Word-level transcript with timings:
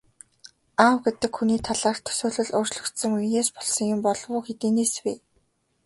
Аав 0.85 0.97
гэдэг 1.05 1.31
хүний 1.37 1.59
талаарх 1.67 1.99
төсөөлөл 2.05 2.49
өөрчлөгдсөн 2.57 3.11
үеэс 3.17 3.47
болсон 3.55 3.85
юм 3.93 3.99
болов 4.05 4.25
уу, 4.33 4.41
хэдийнээс 4.45 4.93
вэ? 5.03 5.13